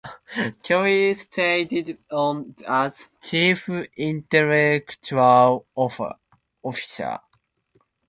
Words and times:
Kelley 0.63 1.13
stayed 1.13 1.95
on 2.09 2.55
as 2.67 3.11
"Chief 3.21 3.69
Intellectual 3.95 5.67
Officer". 5.75 7.19